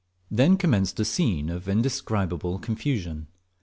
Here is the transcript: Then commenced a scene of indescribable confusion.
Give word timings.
Then 0.31 0.57
commenced 0.57 0.99
a 0.99 1.05
scene 1.05 1.51
of 1.51 1.69
indescribable 1.69 2.57
confusion. 2.57 3.27